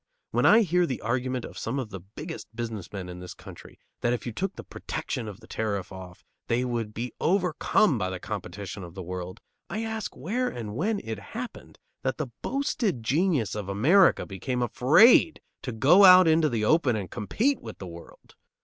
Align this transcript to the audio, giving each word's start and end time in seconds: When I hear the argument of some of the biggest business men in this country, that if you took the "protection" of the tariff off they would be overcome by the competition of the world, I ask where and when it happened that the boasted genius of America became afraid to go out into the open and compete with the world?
When 0.31 0.47
I 0.47 0.61
hear 0.61 0.87
the 0.87 0.99
argument 1.01 1.45
of 1.45 1.59
some 1.59 1.77
of 1.77 1.91
the 1.91 1.99
biggest 1.99 2.47
business 2.55 2.91
men 2.91 3.07
in 3.07 3.19
this 3.19 3.35
country, 3.35 3.77
that 3.99 4.13
if 4.13 4.25
you 4.25 4.31
took 4.31 4.55
the 4.55 4.63
"protection" 4.63 5.27
of 5.27 5.41
the 5.41 5.47
tariff 5.47 5.91
off 5.91 6.23
they 6.47 6.65
would 6.65 6.91
be 6.91 7.11
overcome 7.21 7.99
by 7.99 8.09
the 8.09 8.19
competition 8.19 8.83
of 8.83 8.95
the 8.95 9.03
world, 9.03 9.41
I 9.69 9.83
ask 9.83 10.15
where 10.17 10.47
and 10.49 10.75
when 10.75 11.01
it 11.03 11.19
happened 11.19 11.77
that 12.01 12.17
the 12.17 12.31
boasted 12.41 13.03
genius 13.03 13.53
of 13.53 13.69
America 13.69 14.25
became 14.25 14.63
afraid 14.63 15.39
to 15.61 15.71
go 15.71 16.03
out 16.03 16.27
into 16.27 16.49
the 16.49 16.65
open 16.65 16.95
and 16.95 17.11
compete 17.11 17.61
with 17.61 17.77
the 17.77 17.85
world? 17.85 18.33